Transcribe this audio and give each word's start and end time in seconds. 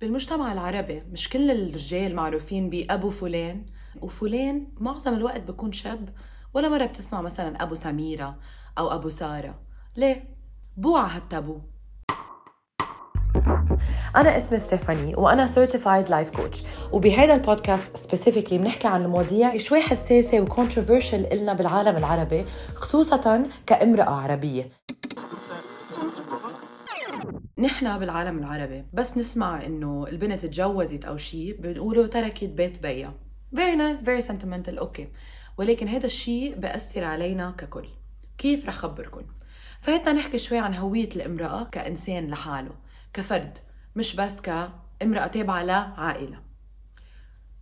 بالمجتمع 0.00 0.52
العربي 0.52 1.02
مش 1.12 1.28
كل 1.28 1.50
الرجال 1.50 2.14
معروفين 2.14 2.70
بأبو 2.70 3.10
فلان 3.10 3.66
وفلان 4.00 4.66
معظم 4.78 5.14
الوقت 5.14 5.40
بكون 5.40 5.72
شاب 5.72 6.08
ولا 6.54 6.68
مرة 6.68 6.86
بتسمع 6.86 7.20
مثلا 7.20 7.62
أبو 7.62 7.74
سميرة 7.74 8.36
أو 8.78 8.94
أبو 8.94 9.08
سارة. 9.08 9.58
ليه؟ 9.96 10.24
بوقع 10.76 11.10
التابو 11.10 11.60
أنا 14.16 14.36
اسمي 14.36 14.58
ستيفاني 14.58 15.14
وأنا 15.14 15.46
certified 15.46 16.08
life 16.08 16.30
coach 16.30 16.62
وبهذا 16.92 17.34
البودكاست 17.34 17.96
specifically 17.96 18.58
بنحكي 18.58 18.88
عن 18.88 19.04
المواضيع 19.04 19.56
شوي 19.56 19.80
حساسة 19.80 20.40
و 20.40 20.46
controversial 20.46 21.26
إلنا 21.26 21.52
بالعالم 21.52 21.96
العربي 21.96 22.44
خصوصا 22.74 23.46
كامرأة 23.66 24.10
عربية. 24.10 24.68
نحن 27.58 27.98
بالعالم 27.98 28.38
العربي 28.38 28.84
بس 28.92 29.18
نسمع 29.18 29.66
إنه 29.66 30.06
البنت 30.08 30.46
تجوزت 30.46 31.04
أو 31.04 31.16
شيء 31.16 31.60
بنقولوا 31.60 32.06
تركت 32.06 32.44
بيت 32.44 32.82
بيا 32.82 33.14
very 33.54 33.76
nice 33.78 34.04
very 34.04 34.28
sentimental 34.28 34.78
أوكي 34.78 35.08
ولكن 35.58 35.88
هذا 35.88 36.06
الشيء 36.06 36.54
بأثر 36.54 37.04
علينا 37.04 37.50
ككل. 37.58 37.88
كيف 38.38 38.66
رح 38.66 38.74
خبركم 38.74 39.22
فهيدا 39.80 40.12
نحكي 40.12 40.38
شوي 40.38 40.58
عن 40.58 40.74
هوية 40.74 41.08
الامرأة 41.16 41.64
كإنسان 41.64 42.28
لحاله 42.28 42.74
كفرد 43.14 43.58
مش 43.96 44.16
بس 44.16 44.40
كامرأة 44.40 45.26
تابعة 45.26 45.64
لعائلة. 45.64 46.38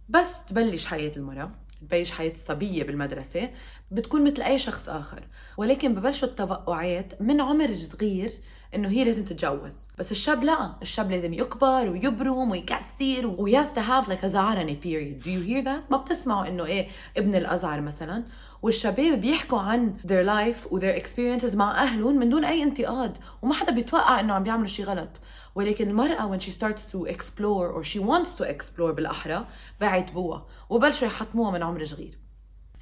بس 0.08 0.44
تبلش 0.44 0.86
حياة 0.86 1.12
المرأة 1.16 1.50
تبلش 1.80 2.10
حياة 2.10 2.32
الصبية 2.32 2.84
بالمدرسة 2.84 3.50
بتكون 3.90 4.24
مثل 4.24 4.42
أي 4.42 4.58
شخص 4.58 4.88
آخر. 4.88 5.28
ولكن 5.56 5.94
ببلشوا 5.94 6.28
التوقعات 6.28 7.22
من 7.22 7.40
عمر 7.40 7.74
صغير 7.74 8.32
إنه 8.74 8.88
هي 8.88 9.04
لازم 9.04 9.24
تتجوز. 9.24 9.76
بس 9.98 10.12
الشاب 10.12 10.44
لا. 10.44 10.74
الشاب 10.82 11.10
لازم 11.10 11.34
يكبر 11.34 11.88
ويبرم 11.88 12.50
ويكسر 12.50 13.26
و 13.26 13.48
has 13.48 13.66
to 13.66 13.80
have 13.80 14.08
like 14.08 14.22
a 14.24 14.26
زعرنة 14.26 14.76
period. 14.82 15.24
Do 15.24 15.30
you 15.30 15.40
hear 15.48 15.68
ما 15.90 15.96
بتسمعوا 15.96 16.48
إنه 16.48 16.64
إيه 16.64 16.88
ابن 17.16 17.34
الازعر 17.34 17.80
مثلا. 17.80 18.24
والشباب 18.62 19.20
بيحكوا 19.20 19.58
عن 19.58 19.96
their 20.06 20.26
life 20.26 20.72
و 20.72 20.80
their 20.80 21.02
experiences 21.02 21.56
مع 21.56 21.82
أهلهم 21.82 22.18
من 22.18 22.28
دون 22.28 22.44
أي 22.44 22.62
انتقاد. 22.62 23.18
وما 23.42 23.54
حدا 23.54 23.72
بيتوقع 23.72 24.20
إنه 24.20 24.34
عم 24.34 24.42
بيعملوا 24.42 24.66
شيء 24.66 24.84
غلط. 24.84 25.20
ولكن 25.54 25.88
المرأة 25.88 26.36
when 26.36 26.40
she 26.40 26.50
starts 26.50 26.92
to 26.92 27.06
explore 27.06 27.68
or 27.76 27.82
she 27.82 27.98
wants 27.98 28.34
to 28.38 28.44
explore 28.44 28.90
بالأحرى 28.90 29.46
بعتبوها 29.80 30.46
وبلشوا 30.70 31.06
يحطموها 31.06 31.50
من 31.50 31.62
عمر 31.62 31.84
صغير. 31.84 32.18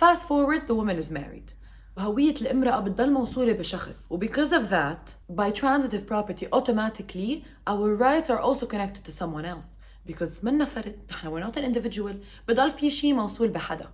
Fast 0.03 0.23
forward 0.23 0.67
the 0.69 0.75
woman 0.75 0.97
is 0.97 1.11
married. 1.11 1.53
هوية 1.99 2.35
الامرأة 2.35 2.81
بتضل 2.81 3.13
موصولة 3.13 3.53
بشخص 3.53 4.07
و 4.11 4.19
because 4.21 4.51
of 4.53 4.71
that 4.71 5.35
by 5.37 5.51
transitive 5.51 6.07
property 6.07 6.47
automatically 6.53 7.43
our 7.71 7.97
rights 7.97 8.31
are 8.31 8.41
also 8.41 8.67
connected 8.67 9.05
to 9.05 9.13
someone 9.13 9.45
else 9.45 9.77
because 10.11 10.45
منّا 10.45 10.65
فرد 10.65 10.95
نحن 11.11 11.29
we're 11.29 11.45
not 11.45 11.57
an 11.57 11.65
individual 11.65 12.15
بضل 12.49 12.71
في 12.71 12.91
شيء 12.91 13.15
موصول 13.15 13.49
بحدا 13.49 13.89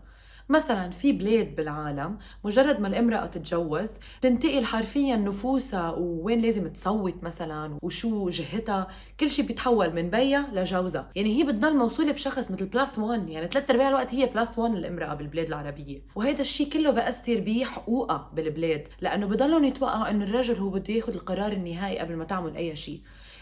مثلا 0.50 0.90
في 0.90 1.12
بلاد 1.12 1.56
بالعالم 1.56 2.18
مجرد 2.44 2.80
ما 2.80 2.88
الامرأة 2.88 3.26
تتجوز 3.26 3.90
تنتقل 4.20 4.64
حرفيا 4.64 5.16
نفوسها 5.16 5.90
ووين 5.90 6.40
لازم 6.40 6.68
تصوت 6.68 7.24
مثلا 7.24 7.78
وشو 7.82 8.28
جهتها. 8.28 8.88
كل 9.20 9.30
شيء 9.30 9.46
بيتحول 9.46 9.94
من 9.94 10.10
بيّا 10.10 10.48
لجوزها. 10.52 11.10
يعني 11.16 11.38
هي 11.38 11.44
بتضل 11.44 11.76
موصولة 11.76 12.12
بشخص 12.12 12.50
مثل 12.50 12.66
plus 12.66 12.98
1 12.98 13.28
يعني 13.28 13.48
ثلاث 13.48 13.70
أرباع 13.70 13.88
الوقت 13.88 14.14
هي 14.14 14.26
plus 14.26 14.58
1 14.58 14.74
الامرأة 14.74 15.14
بالبلاد 15.14 15.46
العربية. 15.46 16.02
وهذا 16.14 16.40
الشيء 16.40 16.68
كله 16.70 16.90
بأثر 16.90 17.40
بحقوقها 17.40 18.30
بالبلاد 18.34 18.88
لأنه 19.00 19.26
بضلهم 19.26 19.64
يتوقعوا 19.64 20.10
إنه 20.10 20.24
الرجل 20.24 20.54
هو 20.54 20.70
بده 20.70 20.94
ياخذ 20.94 21.12
القرار 21.14 21.52
النهائي 21.52 21.98
قبل 21.98 22.16
ما 22.16 22.24
تعمل 22.24 22.56
أي 22.56 22.76
شيء 22.76 23.00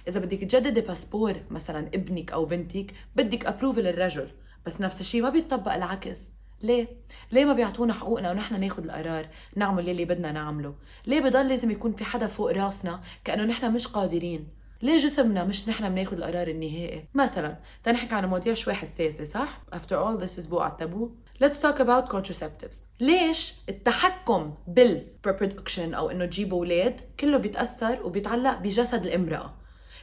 إذا 0.08 0.20
بدك 0.20 0.38
تجددي 0.38 0.80
باسبور 0.80 1.34
مثلا 1.50 1.88
ابنك 1.94 2.32
أو 2.32 2.44
بنتك 2.44 2.92
بدك 3.16 3.46
approval 3.46 3.86
الرجل 3.86 4.28
بس 4.66 4.80
نفس 4.80 5.00
الشيء 5.00 5.22
ما 5.22 5.30
بيطبق 5.30 5.74
العكس. 5.74 6.35
ليه؟ 6.62 6.88
ليه 7.32 7.44
ما 7.44 7.52
بيعطونا 7.52 7.92
حقوقنا 7.92 8.30
ونحن 8.30 8.60
ناخذ 8.60 8.84
القرار 8.84 9.28
نعمل 9.56 9.88
يلي 9.88 10.04
بدنا 10.04 10.32
نعمله؟ 10.32 10.74
ليه 11.06 11.20
بضل 11.20 11.48
لازم 11.48 11.70
يكون 11.70 11.92
في 11.92 12.04
حدا 12.04 12.26
فوق 12.26 12.52
راسنا 12.52 13.00
كأنه 13.24 13.44
نحن 13.44 13.72
مش 13.72 13.86
قادرين؟ 13.86 14.48
ليه 14.82 14.96
جسمنا 14.96 15.44
مش 15.44 15.68
نحن 15.68 15.88
بناخذ 15.94 16.16
القرار 16.16 16.48
النهائي؟ 16.48 17.04
مثلا 17.14 17.56
تنحكي 17.84 18.14
عن 18.14 18.24
مواضيع 18.26 18.54
شوي 18.54 18.74
حساسة 18.74 19.24
صح؟ 19.24 19.60
After 19.74 19.96
all 19.96 20.24
this 20.24 20.38
is 20.42 20.48
بوقع 20.48 20.66
التابو 20.68 21.10
Let's 21.44 21.58
talk 21.60 21.78
about 21.80 22.12
contraceptives 22.16 22.76
ليش 23.00 23.54
التحكم 23.68 24.54
بال 24.66 24.84
reproduction 24.84 25.94
أو 25.94 26.10
إنه 26.10 26.26
تجيبوا 26.26 26.58
أولاد 26.58 27.00
كله 27.20 27.38
بيتأثر 27.38 28.02
وبيتعلق 28.02 28.58
بجسد 28.58 29.06
الامرأة 29.06 29.54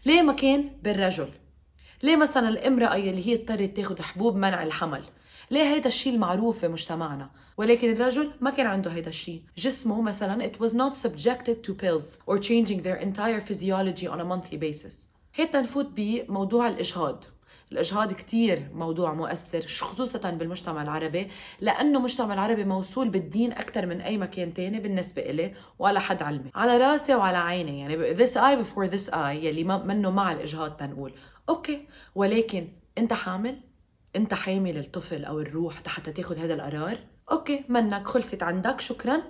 ليه 0.06 0.22
ما 0.22 0.34
كان 0.34 0.70
بالرجل؟ 0.84 1.30
ليه 2.04 2.16
مثلا 2.16 2.50
الامرأة 2.50 2.96
يلي 2.96 3.28
هي 3.28 3.36
اضطرت 3.36 3.78
تاخذ 3.78 4.02
حبوب 4.02 4.36
منع 4.36 4.64
الحمل 4.64 5.04
ليه 5.52 5.74
هيدا 5.74 5.88
الشيء 5.88 6.14
المعروف 6.14 6.66
بمجتمعنا 6.66 7.30
ولكن 7.58 7.92
الرجل 7.92 8.32
ما 8.42 8.50
كان 8.50 8.68
عنده 8.68 8.92
هيدا 8.92 9.10
الشيء. 9.10 9.42
جسمه 9.58 10.02
مثلا 10.02 10.50
it 10.50 10.56
was 10.56 10.72
not 10.74 11.08
subjected 11.08 11.68
to 11.68 11.74
pills 11.74 12.18
or 12.28 12.38
changing 12.38 12.82
their 12.82 13.00
entire 13.08 13.42
physiology 13.42 14.08
on 14.08 14.20
a 14.20 14.26
monthly 14.26 14.58
basis. 14.58 14.94
هيدا 15.36 15.62
نفوت 15.62 15.90
بموضوع 15.96 16.68
الإجهاض. 16.68 17.24
الإجهاض 17.72 18.14
كتير 18.14 18.70
موضوع 18.74 19.14
مؤثر 19.14 19.62
خصوصا 19.62 20.32
بالمجتمع 20.32 20.82
العربي 20.82 21.28
لأنه 21.62 21.98
المجتمع 22.00 22.34
العربي 22.34 22.64
موصول 22.66 23.10
بالدين 23.10 23.52
أكثر 23.52 23.86
من 23.86 24.02
أي 24.02 24.18
مكان 24.18 24.54
تاني 24.54 24.80
بالنسبة 24.80 25.22
إلي 25.22 25.54
وعلى 25.80 26.02
حد 26.02 26.24
علمي. 26.24 26.52
على 26.56 26.78
راسي 26.78 27.16
وعلى 27.16 27.38
عيني 27.38 27.80
يعني 27.80 28.16
this 28.16 28.32
eye 28.32 28.66
before 28.66 28.88
this 28.96 29.14
eye 29.14 29.16
يلي 29.16 29.64
منه 29.64 30.10
مع 30.12 30.32
الإجهاض 30.32 30.72
تنقول. 30.72 31.14
okay 31.50 31.88
ولكن 32.16 32.68
أنت 32.98 33.14
حامل؟ 33.14 33.60
انت 34.16 34.34
حامل 34.34 34.78
الطفل 34.78 35.26
أو 35.26 35.40
الروح 35.40 35.84
حتى 35.88 36.12
تاخذ 36.12 36.38
هذا 36.38 36.54
القرار؟ 36.54 36.98
okay 37.32 37.64
منك 37.70 38.08
خلصت 38.08 38.44
عندك 38.44 38.82
شكرا. 38.82 39.22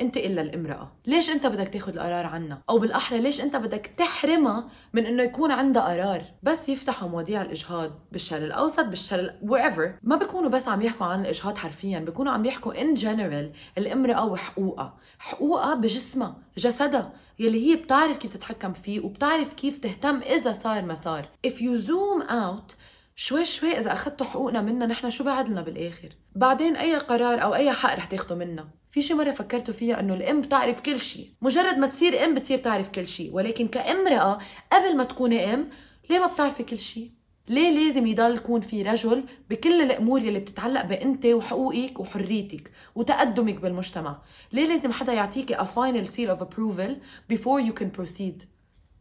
انت 0.00 0.16
إلا 0.16 0.42
الامرأة. 0.42 0.92
ليش 1.06 1.30
انت 1.30 1.46
بدك 1.46 1.68
تاخذ 1.68 1.92
القرار 1.92 2.26
عنها 2.26 2.62
أو 2.70 2.78
بالأحرى 2.78 3.20
ليش 3.20 3.40
انت 3.40 3.56
بدك 3.56 3.90
تحرمها 3.96 4.68
من 4.92 5.06
إنه 5.06 5.22
يكون 5.22 5.50
عندها 5.50 5.82
قرار؟ 5.82 6.24
بس 6.42 6.68
يفتحوا 6.68 7.08
مواضيع 7.08 7.42
الإجهاض 7.42 7.90
بالشرق 8.12 8.44
الأوسط 8.44 8.84
بالشرق 8.84 9.40
wherever. 9.42 9.88
ما 10.02 10.16
بيكونوا 10.16 10.50
بس 10.50 10.68
عم 10.68 10.82
يحكوا 10.82 11.06
عن 11.06 11.20
الإجهاض 11.20 11.58
حرفيا 11.58 11.98
بيكونوا 11.98 12.32
عم 12.32 12.44
يحكوا 12.44 12.82
in 12.82 12.94
general 12.94 13.52
الامرأة 13.78 14.26
وحقوقها. 14.26 14.98
حقوقها 15.18 15.74
بجسمها 15.74 16.36
جسدها 16.58 17.12
يلي 17.38 17.70
هي 17.70 17.76
بتعرف 17.76 18.16
كيف 18.16 18.36
تتحكم 18.36 18.72
فيه 18.72 19.00
وبتعرف 19.00 19.52
كيف 19.52 19.78
تهتم 19.78 20.20
إذا 20.22 20.52
صار 20.52 20.82
ما 20.82 20.94
صار. 20.94 21.28
If 21.46 21.54
you 21.54 21.76
zoom 21.86 22.22
out 22.30 22.74
شوي 23.20 23.44
شوي 23.44 23.78
إذا 23.78 23.92
أخذتوا 23.92 24.26
حقوقنا 24.26 24.62
منا 24.62 24.86
نحن 24.86 25.10
شو 25.10 25.24
بعد 25.24 25.48
لنا 25.48 25.62
بالآخر؟ 25.62 26.08
بعدين 26.34 26.76
أي 26.76 26.96
قرار 26.96 27.42
أو 27.42 27.54
أي 27.54 27.72
حق 27.72 27.94
رح 27.94 28.04
تاخذوا 28.04 28.38
منا. 28.38 28.68
في 28.90 29.02
شي 29.02 29.14
مرة 29.14 29.30
فكرتوا 29.30 29.74
فيها 29.74 30.00
إنه 30.00 30.14
الأم 30.14 30.40
بتعرف 30.40 30.80
كل 30.80 31.00
شيء 31.00 31.30
مجرد 31.42 31.78
ما 31.78 31.86
تصير 31.86 32.24
أم 32.24 32.34
بتصير 32.34 32.58
تعرف 32.58 32.88
كل 32.88 33.06
شيء 33.06 33.34
ولكن 33.34 33.68
كامرأة 33.68 34.38
قبل 34.72 34.96
ما 34.96 35.04
تكوني 35.04 35.54
أم 35.54 35.68
ليه 36.10 36.18
ما 36.18 36.26
بتعرفي 36.26 36.62
كل 36.62 36.78
شيء 36.78 37.10
ليه 37.48 37.70
لازم 37.70 38.06
يضل 38.06 38.34
يكون 38.34 38.60
في 38.60 38.82
رجل 38.82 39.24
بكل 39.50 39.82
الأمور 39.82 40.22
يلي 40.22 40.38
بتتعلق 40.38 40.84
بأنت 40.84 41.26
وحقوقك 41.26 42.00
وحريتك 42.00 42.70
وتقدمك 42.94 43.54
بالمجتمع؟ 43.54 44.22
ليه 44.52 44.66
لازم 44.66 44.92
حدا 44.92 45.12
يعطيكي 45.12 45.56
a 45.56 45.66
final 45.66 46.08
seal 46.08 46.38
of 46.38 46.42
approval 46.42 46.94
before 47.32 47.60
you 47.60 47.72
can 47.80 48.00
proceed 48.00 48.44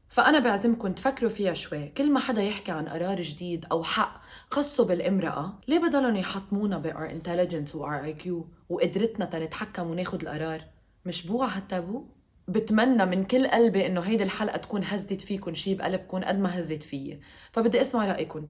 فأنا 0.09 0.39
بعزمكم 0.39 0.93
تفكروا 0.93 1.29
فيها 1.29 1.53
شوي. 1.53 1.87
كل 1.87 2.11
ما 2.11 2.19
حدا 2.19 2.41
يحكي 2.41 2.71
عن 2.71 2.87
قرار 2.87 3.21
جديد 3.21 3.65
أو 3.71 3.83
حق 3.83 4.21
خاصه 4.51 4.85
بالامرأة 4.85 5.59
ليه 5.67 5.79
بضلهم 5.79 6.15
يحطمونا 6.15 6.77
ب 6.77 6.91
our 6.91 7.11
intelligence 7.11 7.75
و 7.75 7.87
our 7.87 8.15
IQ 8.15 8.29
وقدرتنا 8.69 9.25
تنتحكم 9.25 9.87
وناخد 9.87 10.21
القرار؟ 10.21 10.61
مش 11.05 11.27
بوعى 11.27 11.49
هالتابو؟ 11.49 12.05
بتمنى 12.47 13.05
من 13.05 13.23
كل 13.23 13.47
قلبي 13.47 13.87
إنه 13.87 14.01
هيدي 14.01 14.23
الحلقة 14.23 14.57
تكون 14.57 14.83
هزت 14.83 15.21
فيكم 15.21 15.53
شي 15.53 15.75
بقلبكم 15.75 16.23
قد 16.23 16.39
ما 16.39 16.59
هزت 16.59 16.83
فيي. 16.83 17.19
فبدي 17.51 17.81
أسمع 17.81 18.05
رأيكم 18.05 18.47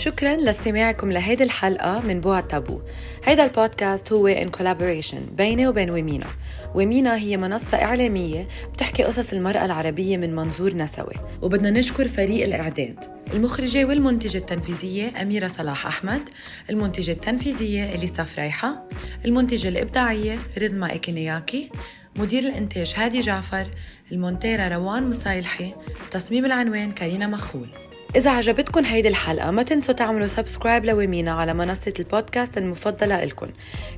شكرا 0.00 0.36
لاستماعكم 0.36 1.12
لهيدي 1.12 1.44
الحلقة 1.44 2.00
من 2.00 2.20
بوع 2.20 2.40
تابو 2.40 2.80
هيدا 3.24 3.44
البودكاست 3.44 4.12
هو 4.12 4.34
in 4.34 4.48
collaboration 4.58 5.36
بيني 5.36 5.66
وبين 5.66 5.90
ومينا 5.90 6.26
ومينا 6.74 7.16
هي 7.16 7.36
منصة 7.36 7.82
إعلامية 7.82 8.48
بتحكي 8.72 9.02
قصص 9.02 9.32
المرأة 9.32 9.64
العربية 9.64 10.16
من 10.16 10.34
منظور 10.34 10.74
نسوي. 10.74 11.14
وبدنا 11.42 11.70
نشكر 11.70 12.08
فريق 12.08 12.44
الإعداد. 12.44 13.04
المخرجة 13.34 13.84
والمنتجة 13.84 14.38
التنفيذية 14.38 15.22
أميرة 15.22 15.48
صلاح 15.48 15.86
أحمد 15.86 16.28
المنتجة 16.70 17.12
التنفيذية 17.12 17.94
إليسا 17.94 18.24
فريحة 18.24 18.88
المنتجة 19.24 19.68
الإبداعية 19.68 20.38
رضما 20.62 20.90
إيكينياكي 20.90 21.70
مدير 22.16 22.42
الإنتاج 22.42 22.94
هادي 22.96 23.20
جعفر 23.20 23.66
المونتيرة 24.12 24.68
روان 24.68 25.08
مصايلحي 25.08 25.74
تصميم 26.10 26.44
العنوان 26.44 26.92
كارينا 26.92 27.26
مخول. 27.26 27.89
إذا 28.16 28.30
عجبتكم 28.30 28.84
هيدي 28.84 29.08
الحلقة 29.08 29.50
ما 29.50 29.62
تنسوا 29.62 29.94
تعملوا 29.94 30.26
subscribe 30.26 30.84
لويمينا 30.84 31.32
على 31.32 31.54
منصة 31.54 31.92
البودكاست 31.98 32.58
المفضلة 32.58 33.22
إلكم 33.22 33.46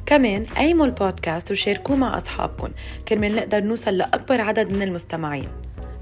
كمان 0.06 0.44
قيموا 0.44 0.86
البودكاست 0.86 1.50
وشاركوه 1.50 1.96
مع 1.96 2.16
أصحابكم 2.16 2.68
كرمال 3.08 3.36
نقدر 3.36 3.60
نوصل 3.60 3.98
لأكبر 3.98 4.40
عدد 4.40 4.72
من 4.72 4.82
المستمعين. 4.82 5.48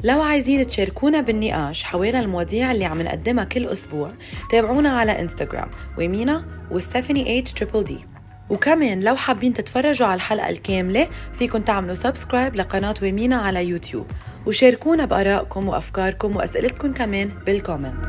لو 0.04 0.22
عايزين 0.22 0.66
تشاركونا 0.66 1.20
بالنقاش 1.20 1.84
حوالي 1.84 2.18
المواضيع 2.20 2.72
اللي 2.72 2.84
عم 2.84 3.02
نقدمها 3.02 3.44
كل 3.44 3.66
أسبوع 3.66 4.10
تابعونا 4.50 4.88
على 4.98 5.20
انستغرام 5.20 5.68
ويمينا 5.98 6.44
وستيفاني 6.70 7.38
H 7.38 7.52
triple 7.52 7.84
D 7.84 7.98
وكمان 8.50 9.00
لو 9.00 9.16
حابين 9.16 9.54
تتفرجوا 9.54 10.06
على 10.06 10.14
الحلقة 10.14 10.48
الكاملة 10.48 11.08
فيكن 11.32 11.64
تعملوا 11.64 11.94
subscribe 11.94 12.56
لقناة 12.56 12.94
ويمينا 13.02 13.36
على 13.36 13.66
يوتيوب. 13.66 14.06
وشاركونا 14.46 15.04
بآرائكم 15.04 15.68
وأفكاركم 15.68 16.36
وأسئلتكم 16.36 16.92
كمان 16.92 17.30
بال 17.46 17.59
comments 17.59 18.08